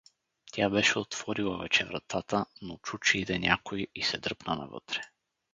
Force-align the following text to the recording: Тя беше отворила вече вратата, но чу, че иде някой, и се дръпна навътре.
Тя 0.51 0.69
беше 0.69 0.99
отворила 0.99 1.57
вече 1.57 1.85
вратата, 1.85 2.45
но 2.61 2.77
чу, 2.77 2.97
че 2.97 3.17
иде 3.17 3.39
някой, 3.39 3.87
и 3.95 4.03
се 4.03 4.17
дръпна 4.17 4.55
навътре. 4.55 5.01